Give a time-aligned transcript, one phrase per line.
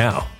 [0.00, 0.39] now.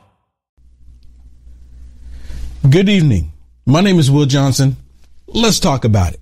[2.69, 3.33] Good evening.
[3.65, 4.77] My name is Will Johnson.
[5.25, 6.19] Let's talk about it.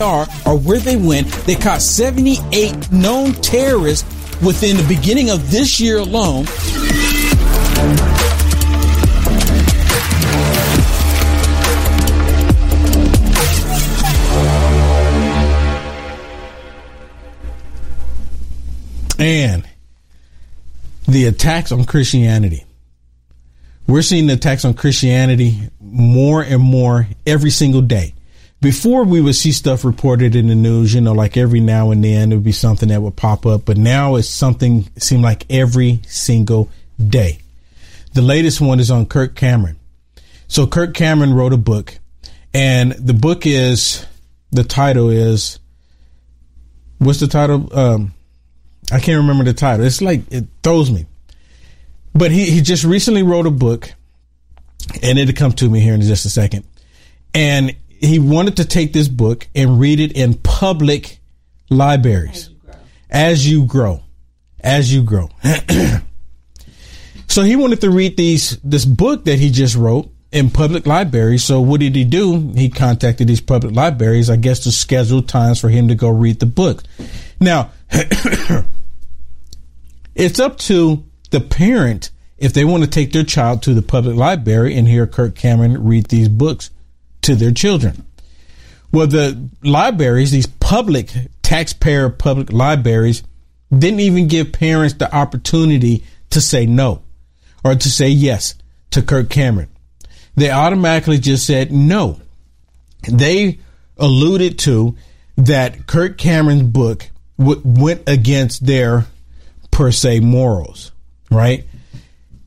[0.00, 4.08] Are or where they went, they caught 78 known terrorists
[4.42, 6.46] within the beginning of this year alone.
[19.22, 19.68] And
[21.06, 22.64] the attacks on Christianity.
[23.86, 28.14] We're seeing the attacks on Christianity more and more every single day.
[28.62, 32.02] before we would see stuff reported in the news, you know, like every now and
[32.02, 35.22] then it would be something that would pop up, but now it's something it seemed
[35.22, 36.70] like every single
[37.04, 37.38] day.
[38.14, 39.78] The latest one is on Kirk Cameron.
[40.46, 41.98] So Kirk Cameron wrote a book
[42.54, 44.06] and the book is
[44.52, 45.58] the title is
[46.98, 47.68] what's the title?
[47.76, 48.14] Um,
[48.92, 49.86] I can't remember the title.
[49.86, 51.06] It's like it throws me.
[52.14, 53.90] But he, he just recently wrote a book
[55.02, 56.64] and it'll come to me here in just a second.
[57.34, 61.20] And he wanted to take this book and read it in public
[61.70, 62.50] libraries
[63.10, 64.02] as you grow,
[64.60, 65.28] as you grow.
[65.42, 66.00] As you grow.
[67.28, 71.44] so he wanted to read these this book that he just wrote in public libraries.
[71.44, 72.52] So what did he do?
[72.52, 76.40] He contacted these public libraries, I guess, to schedule times for him to go read
[76.40, 76.82] the book.
[77.40, 77.70] Now,
[80.14, 84.16] it's up to the parent if they want to take their child to the public
[84.16, 86.70] library and hear Kirk Cameron read these books
[87.22, 88.04] to their children.
[88.90, 91.12] Well, the libraries, these public,
[91.42, 93.22] taxpayer public libraries,
[93.76, 97.02] didn't even give parents the opportunity to say no
[97.64, 98.54] or to say yes
[98.90, 99.68] to Kirk Cameron.
[100.34, 102.20] They automatically just said no.
[103.08, 103.58] They
[103.96, 104.96] alluded to
[105.36, 109.06] that Kirk Cameron's book w- went against their
[109.72, 110.92] per se morals,
[111.30, 111.66] right?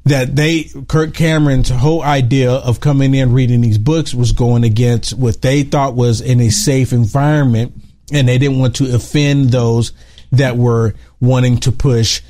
[0.05, 5.17] that they Kirk Cameron's whole idea of coming in reading these books was going against
[5.17, 7.73] what they thought was in a safe environment
[8.13, 9.93] and they didn't want to offend those
[10.31, 12.21] that were wanting to push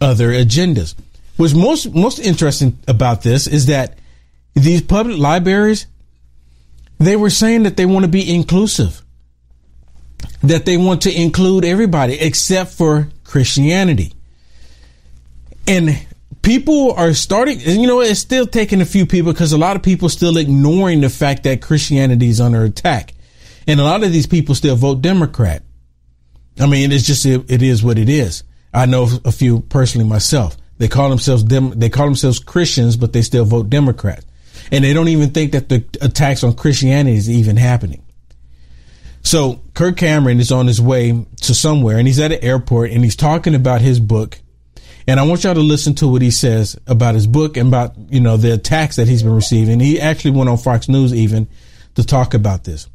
[0.00, 0.94] other agendas.
[1.36, 3.98] What's most most interesting about this is that
[4.54, 5.86] these public libraries
[7.00, 9.02] they were saying that they want to be inclusive.
[10.44, 14.13] That they want to include everybody except for Christianity.
[15.66, 16.06] And
[16.42, 19.76] people are starting, and you know, it's still taking a few people because a lot
[19.76, 23.14] of people still ignoring the fact that Christianity is under attack.
[23.66, 25.62] And a lot of these people still vote Democrat.
[26.60, 28.44] I mean, it's just, it, it is what it is.
[28.72, 30.56] I know a few personally myself.
[30.78, 34.24] They call themselves dem- they call themselves Christians, but they still vote Democrat.
[34.72, 38.04] And they don't even think that the attacks on Christianity is even happening.
[39.22, 43.02] So Kirk Cameron is on his way to somewhere and he's at an airport and
[43.02, 44.38] he's talking about his book
[45.06, 47.94] and I want y'all to listen to what he says about his book and about,
[48.10, 49.80] you know, the attacks that he's been receiving.
[49.80, 51.46] He actually went on Fox News even
[51.94, 52.88] to talk about this.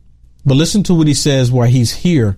[0.45, 2.37] But listen to what he says while he's here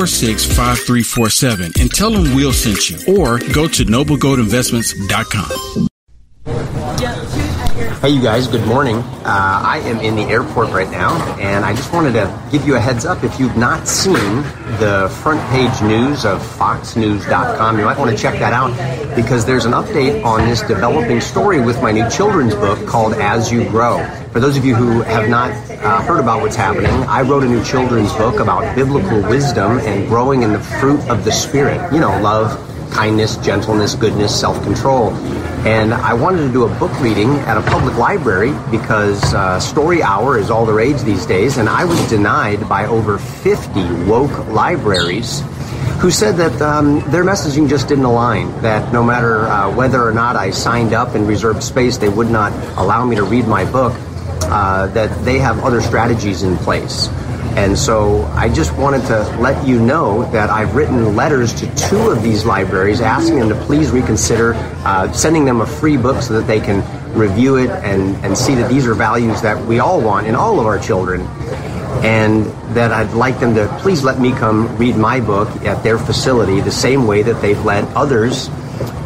[0.07, 2.97] 646 5347 and tell them we'll sent you.
[3.07, 5.90] Or go to noblegoldinvestments.com.
[8.01, 8.95] Hey, you guys, good morning.
[8.95, 12.75] Uh, I am in the airport right now, and I just wanted to give you
[12.75, 13.23] a heads up.
[13.23, 14.41] If you've not seen
[14.81, 18.71] the front page news of FoxNews.com, you might want to check that out
[19.15, 23.51] because there's an update on this developing story with my new children's book called As
[23.51, 24.03] You Grow.
[24.31, 27.47] For those of you who have not uh, heard about what's happening, I wrote a
[27.47, 31.93] new children's book about biblical wisdom and growing in the fruit of the Spirit.
[31.93, 32.49] You know, love,
[32.91, 35.11] kindness, gentleness, goodness, self control.
[35.65, 40.01] And I wanted to do a book reading at a public library because uh, Story
[40.01, 44.47] Hour is all the rage these days, and I was denied by over 50 woke
[44.47, 45.43] libraries
[45.99, 50.11] who said that um, their messaging just didn't align, that no matter uh, whether or
[50.11, 53.71] not I signed up and reserved space, they would not allow me to read my
[53.71, 53.93] book,
[54.45, 57.07] uh, that they have other strategies in place.
[57.55, 62.09] And so I just wanted to let you know that I've written letters to two
[62.09, 64.53] of these libraries asking them to please reconsider
[64.85, 66.81] uh, sending them a free book so that they can
[67.13, 70.59] review it and, and see that these are values that we all want in all
[70.59, 71.21] of our children.
[72.03, 75.97] And that I'd like them to please let me come read my book at their
[75.97, 78.49] facility the same way that they've let others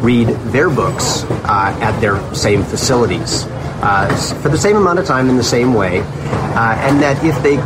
[0.00, 3.44] read their books uh, at their same facilities.
[3.82, 4.08] Uh,
[4.40, 7.56] for the same amount of time in the same way, uh, and that if they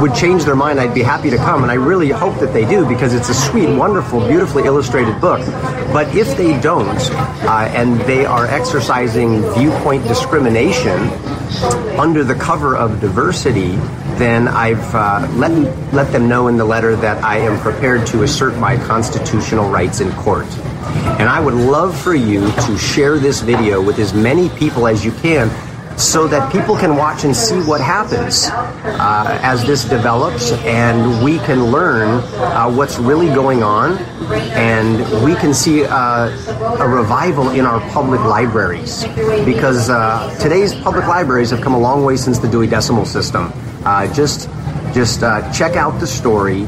[0.00, 1.62] would change their mind, I'd be happy to come.
[1.62, 5.44] And I really hope that they do because it's a sweet, wonderful, beautifully illustrated book.
[5.92, 6.98] But if they don't,
[7.44, 10.98] uh, and they are exercising viewpoint discrimination
[11.98, 13.76] under the cover of diversity,
[14.18, 15.52] then I've uh, let,
[15.92, 20.00] let them know in the letter that I am prepared to assert my constitutional rights
[20.00, 20.46] in court.
[21.18, 25.04] And I would love for you to share this video with as many people as
[25.04, 25.50] you can
[25.98, 31.38] so that people can watch and see what happens uh, as this develops, and we
[31.38, 33.98] can learn uh, what's really going on,
[34.54, 36.28] and we can see uh,
[36.78, 39.04] a revival in our public libraries
[39.44, 43.52] because uh, today's public libraries have come a long way since the Dewey Decimal System.
[43.84, 44.48] Uh, just
[44.94, 46.64] just uh, check out the story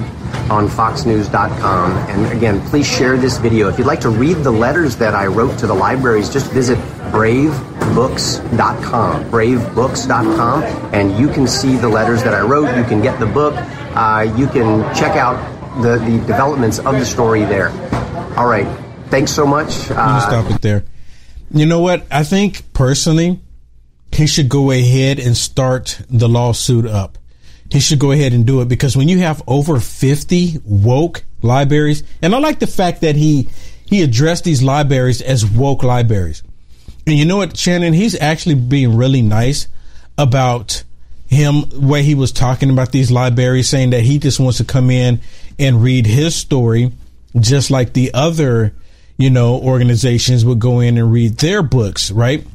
[0.51, 1.93] on foxnews.com.
[2.09, 3.69] And again, please share this video.
[3.69, 6.79] If you'd like to read the letters that I wrote to the libraries, just visit
[7.11, 9.31] bravebooks.com.
[9.31, 10.62] Bravebooks.com.
[10.95, 12.75] And you can see the letters that I wrote.
[12.76, 13.55] You can get the book.
[13.57, 15.37] Uh, you can check out
[15.83, 17.69] the, the developments of the story there.
[18.37, 18.67] All right.
[19.09, 19.90] Thanks so much.
[19.90, 20.85] Uh, stop it there.
[21.50, 22.07] You know what?
[22.11, 23.40] I think personally,
[24.12, 27.19] he should go ahead and start the lawsuit up
[27.71, 32.02] he should go ahead and do it because when you have over 50 woke libraries,
[32.21, 33.49] and I like the fact that he,
[33.87, 36.43] he addressed these libraries as woke libraries.
[37.11, 39.67] And you know what, Shannon, he's actually being really nice
[40.17, 40.85] about
[41.26, 44.90] him, where he was talking about these libraries, saying that he just wants to come
[44.90, 45.21] in
[45.59, 46.93] and read his story,
[47.37, 48.76] just like the other,
[49.17, 52.47] you know, organizations would go in and read their books, right?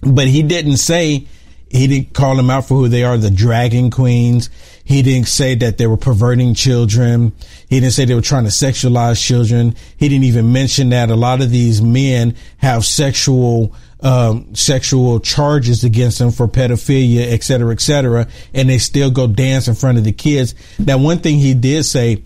[0.00, 1.26] But he didn't say
[1.68, 4.48] he didn't call them out for who they are, the dragon queens.
[4.86, 7.32] He didn't say that they were perverting children.
[7.70, 9.76] He didn't say they were trying to sexualize children.
[9.96, 15.84] He didn't even mention that a lot of these men have sexual, um, sexual charges
[15.84, 18.28] against them for pedophilia, et cetera, et cetera.
[18.52, 20.54] And they still go dance in front of the kids.
[20.78, 22.22] Now, one thing he did say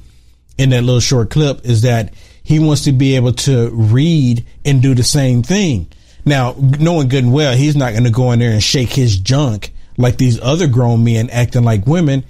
[0.58, 2.12] in that little short clip is that
[2.42, 5.86] he wants to be able to read and do the same thing.
[6.24, 9.16] Now, knowing good and well, he's not going to go in there and shake his
[9.16, 12.24] junk like these other grown men acting like women.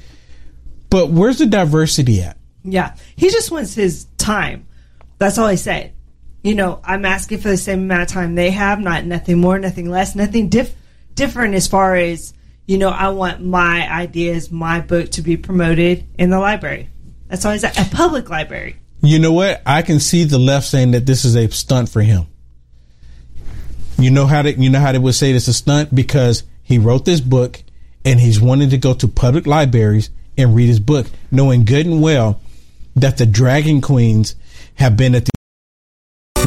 [0.90, 2.38] But where's the diversity at?
[2.64, 2.95] Yeah.
[3.16, 4.66] He just wants his time.
[5.18, 5.92] That's all I said.
[6.42, 9.59] You know, I'm asking for the same amount of time they have, not nothing more,
[9.59, 10.75] nothing less, nothing diff-
[11.14, 12.33] different as far as,
[12.66, 16.88] you know, I want my ideas, my book to be promoted in the library.
[17.26, 18.76] That's always a, a public library.
[19.02, 19.62] You know what?
[19.66, 22.26] I can see the left saying that this is a stunt for him.
[23.99, 26.78] You know how to, you know how they would say this a stunt because he
[26.78, 27.62] wrote this book
[28.04, 32.00] and he's wanting to go to public libraries and read his book, knowing good and
[32.00, 32.40] well
[32.97, 34.35] that the Dragon Queens
[34.76, 35.30] have been at the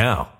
[0.00, 0.39] now.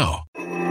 [0.01, 0.70] now.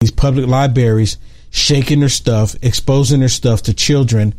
[0.00, 1.18] These public libraries
[1.50, 4.32] shaking their stuff, exposing their stuff to children,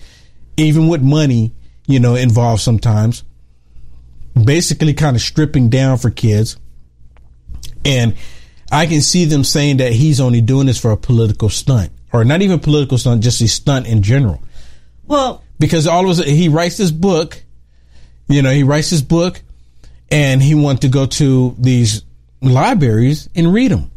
[0.55, 1.53] even with money,
[1.85, 3.25] you know, involved sometimes.
[4.41, 6.55] Basically, kind of stripping down for kids.
[7.83, 8.15] And
[8.71, 12.23] I can see them saying that he's only doing this for a political stunt, or
[12.23, 14.41] not even political stunt, just a stunt in general.
[15.07, 17.43] Well, because all of a sudden he writes this book,
[18.29, 19.41] you know, he writes this book,
[20.09, 22.03] and he wants to go to these
[22.41, 23.91] libraries and read them.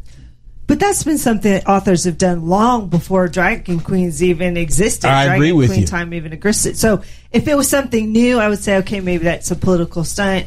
[0.73, 5.07] But that's been something that authors have done long before Dragon Queens even existed.
[5.07, 5.87] I Dragon agree with Queen you.
[5.87, 6.79] time even existed.
[6.79, 10.47] So if it was something new, I would say, okay, maybe that's a political stunt.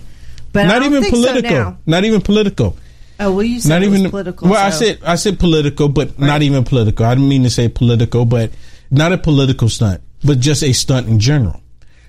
[0.52, 1.52] But not even so political.
[1.52, 1.78] now.
[1.86, 2.76] not even political.
[3.20, 4.50] Oh, well, you said not it even political.
[4.50, 7.06] Well, I said I said political, but not even political.
[7.06, 8.50] I didn't mean to say political, but
[8.90, 11.62] not a political stunt, but just a stunt in general,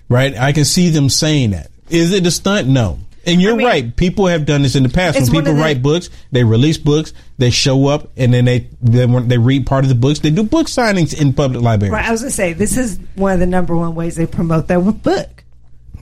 [0.09, 0.35] right?
[0.39, 1.71] I can see them saying that.
[1.91, 2.67] Is it a stunt?
[2.67, 2.99] No.
[3.27, 3.97] And you're I mean, right.
[3.97, 5.19] People have done this in the past.
[5.19, 9.05] When people the- write books, they release books, they show up, and then they they,
[9.05, 10.21] they read part of the books.
[10.21, 11.93] They do book signings in public libraries.
[11.93, 14.27] Right, I was going to say, this is one of the number one ways they
[14.27, 15.45] promote their book.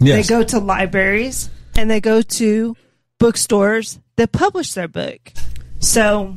[0.01, 0.29] Yes.
[0.29, 2.77] They go to libraries and they go to
[3.19, 5.33] bookstores that publish their book.
[5.81, 6.37] So,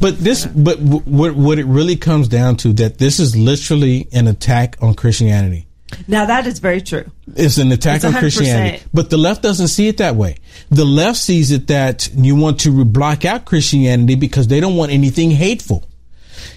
[0.00, 4.28] But this, but what what it really comes down to that this is literally an
[4.28, 5.66] attack on Christianity.
[6.08, 7.04] Now that is very true.
[7.34, 8.84] It's an attack It's on Christianity.
[8.92, 10.36] But the left doesn't see it that way.
[10.70, 14.92] The left sees it that you want to block out Christianity because they don't want
[14.92, 15.84] anything hateful.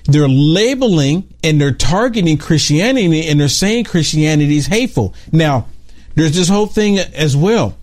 [0.06, 5.14] They're labeling and they're targeting Christianity and they're saying Christianity is hateful.
[5.32, 5.68] Now,
[6.16, 7.78] there's this whole thing as well.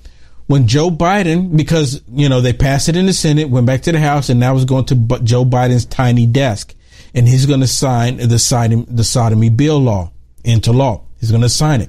[0.47, 3.93] When Joe Biden, because, you know, they passed it in the Senate, went back to
[3.93, 6.75] the House, and now it's going to Joe Biden's tiny desk.
[7.15, 10.11] And he's going to sign the, sodom, the sodomy bill law
[10.43, 11.03] into law.
[11.25, 11.89] He's going to sign it.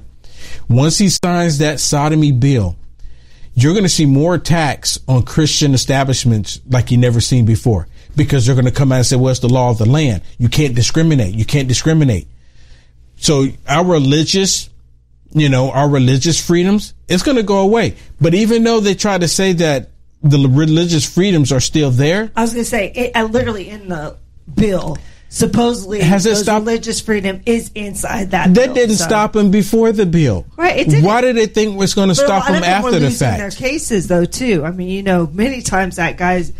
[0.66, 2.74] Once he signs that sodomy bill,
[3.52, 8.46] you're going to see more attacks on Christian establishments like you never seen before because
[8.46, 10.22] they're going to come out and say, well, it's the law of the land.
[10.38, 11.34] You can't discriminate.
[11.34, 12.28] You can't discriminate.
[13.16, 14.70] So our religious,
[15.34, 17.96] you know, our religious freedoms, it's going to go away.
[18.18, 19.90] But even though they try to say that
[20.22, 23.90] the religious freedoms are still there, I was going to say, it, uh, literally in
[23.90, 24.16] the
[24.54, 24.96] bill,
[25.28, 28.54] supposedly Has it stopped- religious freedom is inside that.
[28.54, 30.46] that bill, didn't so- stop them before the bill.
[30.56, 31.04] Right, it didn't.
[31.04, 33.38] Why did they think it was going to stop them were after the fact?
[33.38, 34.64] Their cases, though, too.
[34.64, 36.52] I mean, you know, many times that guy's.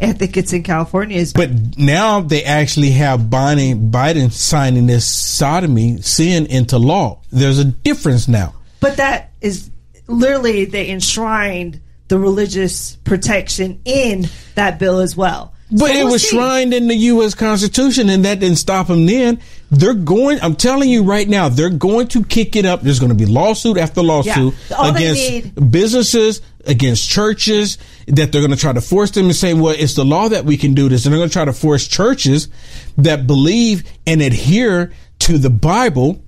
[0.00, 1.16] I think it's in California.
[1.18, 7.20] Is But now they actually have Biden, Biden signing this sodomy sin into law.
[7.32, 8.54] There's a difference now.
[8.80, 9.70] But that is
[10.06, 15.52] literally they enshrined the religious protection in that bill as well.
[15.70, 16.36] But So it we'll was see.
[16.36, 17.34] shrined in the U.S.
[17.34, 19.38] Constitution, and that didn't stop them then.
[19.70, 22.80] They're going, I'm telling you right now, they're going to kick it up.
[22.80, 24.90] There's going to be lawsuit after lawsuit Yeah.
[24.90, 27.76] Against businesses, against churches,
[28.06, 30.46] that they're going to try to force them and say, well, it's the law that
[30.46, 31.04] we can do this.
[31.04, 32.48] And they're going to try to force churches
[32.96, 36.22] that believe and adhere to the Bible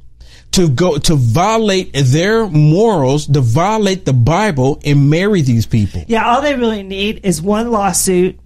[0.52, 6.02] to go to violate their morals, to violate the Bible and marry these people.
[6.08, 8.39] Yeah, all they really need is one lawsuit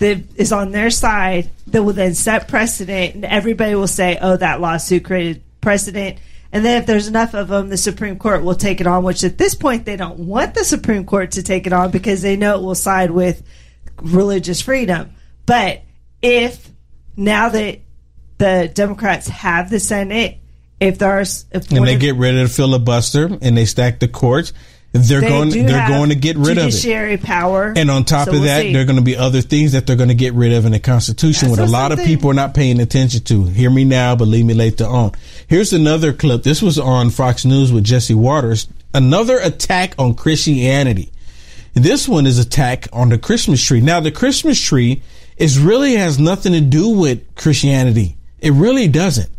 [0.00, 4.36] that is on their side that will then set precedent, and everybody will say, "Oh,
[4.36, 6.18] that lawsuit created precedent."
[6.52, 9.04] And then if there's enough of them, the Supreme Court will take it on.
[9.04, 12.22] Which at this point they don't want the Supreme Court to take it on because
[12.22, 13.42] they know it will side with
[14.02, 15.10] religious freedom.
[15.46, 15.82] But
[16.22, 16.68] if
[17.16, 17.80] now that
[18.38, 20.38] the Democrats have the Senate,
[20.80, 24.08] if there's if and they of- get rid of the filibuster and they stack the
[24.08, 24.54] courts,
[24.92, 26.70] they're they going they're going to get rid of it.
[26.70, 28.72] judiciary power, And on top So of we'll that, see.
[28.72, 30.72] there are going to be other things that they're going to get rid of in
[30.72, 33.44] the Constitution, That's what a lot of people are not paying attention to.
[33.44, 35.12] Hear me now, believe me later on.
[35.46, 36.42] Here's another clip.
[36.42, 38.66] This was on Fox News with Jesse Watters.
[38.92, 41.12] Another attack on Christianity.
[41.74, 43.80] This one is attack on the Christmas tree.
[43.80, 45.02] Now, the Christmas tree
[45.36, 48.16] It really has nothing to do with Christianity.
[48.40, 49.30] It really doesn't.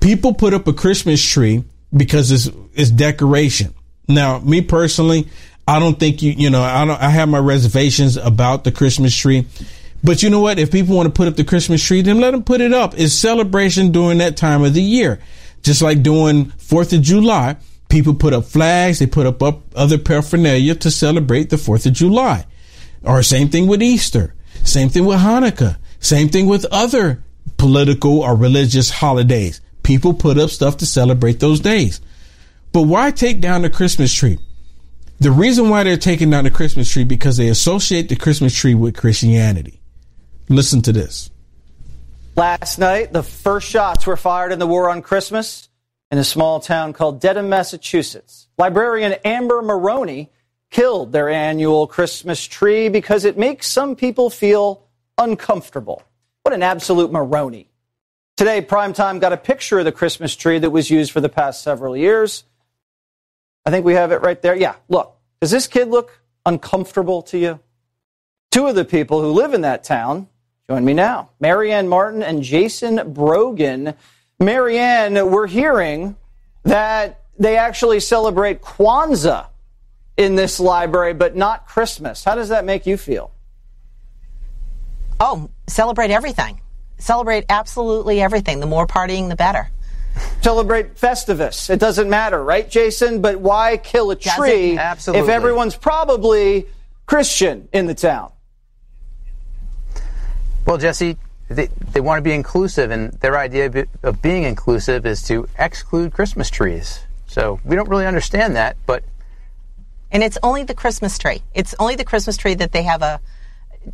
[0.00, 3.74] People put up a Christmas tree because it's, it's decoration.
[4.08, 5.28] Now, me personally,
[5.66, 9.16] I don't think you, you know, I don't, I have my reservations about the Christmas
[9.16, 9.46] tree.
[10.04, 10.58] But you know what?
[10.58, 12.94] If people want to put up the Christmas tree, then let them put it up.
[12.96, 15.20] It's celebration during that time of the year.
[15.62, 17.56] Just like doing 4th of July,
[17.88, 21.94] people put up flags, they put up, up other paraphernalia to celebrate the 4th of
[21.94, 22.46] July.
[23.02, 24.34] Or same thing with Easter.
[24.62, 25.78] Same thing with Hanukkah.
[25.98, 27.24] Same thing with other
[27.56, 29.60] political or religious holidays.
[29.82, 32.00] People put up stuff to celebrate those days.
[32.76, 34.38] But why take down the Christmas tree?
[35.18, 38.74] The reason why they're taking down the Christmas tree because they associate the Christmas tree
[38.74, 39.80] with Christianity.
[40.50, 41.30] Listen to this.
[42.36, 45.70] Last night, the first shots were fired in the war on Christmas
[46.10, 48.46] in a small town called Dedham, Massachusetts.
[48.58, 50.30] Librarian Amber Maroney
[50.70, 54.82] killed their annual Christmas tree because it makes some people feel
[55.16, 56.02] uncomfortable.
[56.42, 57.70] What an absolute Maroney.
[58.36, 61.62] Today, Primetime got a picture of the Christmas tree that was used for the past
[61.62, 62.44] several years.
[63.66, 64.54] I think we have it right there.
[64.54, 65.18] Yeah, look.
[65.40, 67.60] Does this kid look uncomfortable to you?
[68.52, 70.28] Two of the people who live in that town
[70.68, 73.94] join me now Marianne Martin and Jason Brogan.
[74.38, 76.16] Marianne, we're hearing
[76.62, 79.48] that they actually celebrate Kwanzaa
[80.16, 82.24] in this library, but not Christmas.
[82.24, 83.32] How does that make you feel?
[85.18, 86.60] Oh, celebrate everything.
[86.98, 88.60] Celebrate absolutely everything.
[88.60, 89.70] The more partying, the better.
[90.42, 91.70] Celebrate Festivus.
[91.70, 93.20] It doesn't matter, right, Jason?
[93.20, 96.66] But why kill a tree if everyone's probably
[97.06, 98.32] Christian in the town?
[100.64, 101.16] Well, Jesse,
[101.48, 106.12] they, they want to be inclusive, and their idea of being inclusive is to exclude
[106.12, 107.00] Christmas trees.
[107.26, 109.04] So we don't really understand that, but
[110.10, 111.42] and it's only the Christmas tree.
[111.54, 113.20] It's only the Christmas tree that they have a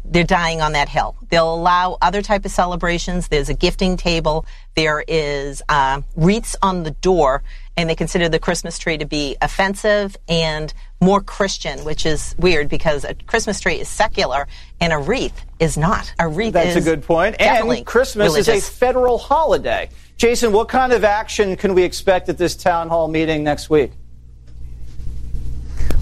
[0.04, 1.16] they're dying on that hill.
[1.30, 3.28] They'll allow other type of celebrations.
[3.28, 4.46] There's a gifting table.
[4.74, 7.42] There is uh, wreaths on the door,
[7.76, 12.68] and they consider the Christmas tree to be offensive and more Christian, which is weird
[12.68, 14.46] because a Christmas tree is secular
[14.80, 16.12] and a wreath is not.
[16.18, 17.36] A wreath That's a good point.
[17.40, 18.48] And Christmas religious.
[18.48, 19.90] is a federal holiday.
[20.16, 23.92] Jason, what kind of action can we expect at this town hall meeting next week?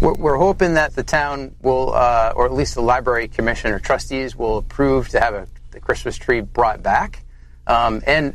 [0.01, 4.35] We're, hoping that the town will, uh, or at least the library commission or trustees
[4.35, 7.23] will approve to have a, the Christmas tree brought back,
[7.67, 8.35] um, and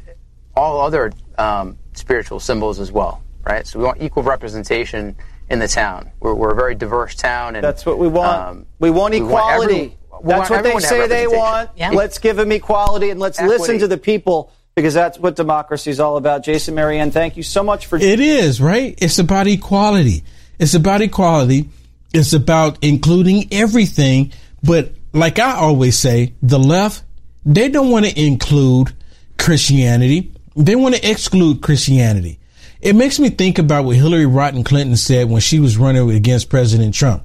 [0.56, 3.22] all other um, spiritual symbols as well.
[3.44, 3.66] Right.
[3.68, 5.16] So we want equal representation
[5.50, 6.12] in the town.
[6.20, 8.42] We're, we're a very diverse town, and that's what we want.
[8.42, 9.74] Um, we want equality.
[9.74, 11.72] We want every, that's what they say they want.
[11.76, 11.92] Yeah.
[11.92, 13.58] Let's give them equality, and let's Equity.
[13.60, 16.44] listen to the people because that's what democracy is all about.
[16.44, 17.98] Jason Marianne, thank you so much for.
[17.98, 18.96] It is right.
[19.00, 20.24] It's about equality.
[20.60, 21.70] It's about equality.
[22.14, 24.32] It's about including everything.
[24.64, 27.04] But like I always say, the left,
[27.46, 28.94] they don't want to include
[29.38, 30.34] Christianity.
[30.56, 32.40] They want to exclude Christianity.
[32.82, 36.50] It makes me think about what Hillary Rodham Clinton said when she was running against
[36.50, 37.24] President Trump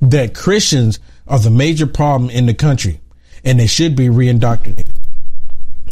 [0.00, 3.00] that Christians are the major problem in the country
[3.44, 4.94] and they should be reindoctrinated.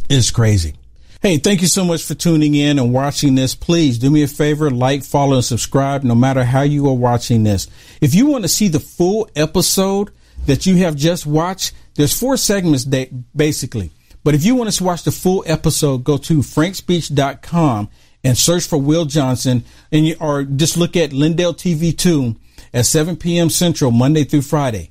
[0.08, 0.74] It's crazy.
[1.22, 3.54] Hey, thank you so much for tuning in and watching this.
[3.54, 7.42] Please do me a favor, like, follow, and subscribe no matter how you are watching
[7.42, 7.68] this.
[8.00, 10.12] If you want to see the full episode
[10.46, 13.90] that you have just watched, there's four segments that basically.
[14.24, 17.90] But if you want to watch the full episode, go to frankspeech.com
[18.24, 22.34] and search for Will Johnson and you, or just look at Lindell TV 2
[22.72, 23.50] at 7 p.m.
[23.50, 24.90] Central, Monday through Friday.